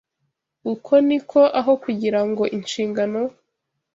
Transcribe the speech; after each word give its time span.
Uko 0.73 0.93
ni 1.07 1.19
ko 1.29 1.41
aho 1.59 1.71
kugira 1.83 2.19
ngo 2.27 2.43
inshingano 2.57 3.19